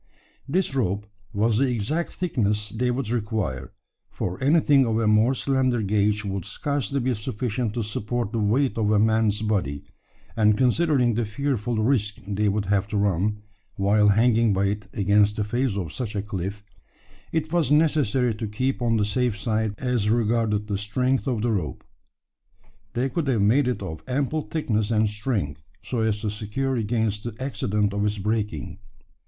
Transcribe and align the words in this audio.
This 0.49 0.73
rope 0.73 1.05
was 1.31 1.59
the 1.59 1.69
exact 1.71 2.11
thickness 2.13 2.69
they 2.69 2.89
would 2.89 3.09
require: 3.11 3.71
for 4.09 4.43
anything 4.43 4.83
of 4.83 4.97
a 4.99 5.05
more 5.05 5.35
slender 5.35 5.83
gauge 5.83 6.25
would 6.25 6.43
scarcely 6.43 6.99
be 6.99 7.13
sufficient 7.13 7.75
to 7.75 7.83
support 7.83 8.31
the 8.31 8.39
weight 8.39 8.79
of 8.79 8.89
a 8.89 8.97
man's 8.97 9.43
body; 9.43 9.83
and 10.35 10.57
considering 10.57 11.13
the 11.13 11.23
fearful 11.27 11.75
risk 11.77 12.15
they 12.27 12.49
would 12.49 12.65
have 12.65 12.87
to 12.87 12.97
run, 12.97 13.43
while 13.75 14.07
hanging 14.07 14.53
by 14.53 14.65
it 14.69 14.87
against 14.95 15.35
the 15.35 15.43
face 15.43 15.77
of 15.77 15.93
such 15.93 16.15
a 16.15 16.23
cliff, 16.23 16.65
it 17.31 17.53
was 17.53 17.71
necessary 17.71 18.33
to 18.33 18.47
keep 18.47 18.81
on 18.81 18.97
the 18.97 19.05
safe 19.05 19.37
side 19.37 19.75
as 19.77 20.09
regarded 20.09 20.65
the 20.65 20.79
strength 20.79 21.27
of 21.27 21.43
the 21.43 21.51
rope. 21.51 21.83
They 22.93 23.07
could 23.07 23.27
have 23.27 23.43
made 23.43 23.67
it 23.67 23.83
of 23.83 24.01
ample 24.07 24.41
thickness 24.41 24.89
and 24.89 25.07
strength, 25.07 25.63
so 25.83 25.99
as 25.99 26.21
to 26.21 26.31
secure 26.31 26.75
against 26.75 27.23
the 27.23 27.35
accident 27.39 27.93
of 27.93 28.03
its 28.03 28.17
breaking. 28.17 28.79